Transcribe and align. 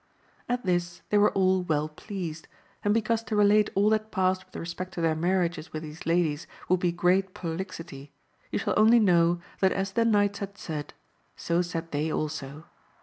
At 0.49 0.65
this 0.65 1.03
they 1.11 1.19
were 1.19 1.29
all 1.33 1.61
well 1.61 1.87
pleased, 1.87 2.47
and 2.83 2.91
because 2.91 3.21
to 3.25 3.35
relate 3.35 3.69
all 3.75 3.91
that 3.91 4.09
passed 4.11 4.43
with 4.43 4.55
respect 4.55 4.95
to 4.95 5.01
their 5.01 5.13
marriages 5.13 5.71
with 5.71 5.83
these 5.83 6.07
ladies 6.07 6.47
would 6.69 6.79
be 6.79 6.91
great 6.91 7.35
prolixity, 7.35 8.11
you 8.49 8.57
shall 8.57 8.73
only 8.75 8.99
know 8.99 9.41
that 9.59 9.71
as 9.73 9.91
the 9.91 10.03
knights 10.03 10.39
had 10.39 10.57
said, 10.57 10.95
so 11.35 11.61
said 11.61 11.91
they 11.91 12.11
also. 12.11 12.65